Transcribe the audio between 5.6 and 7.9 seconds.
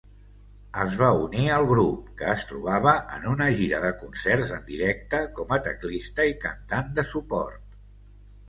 teclista i cantant de suport.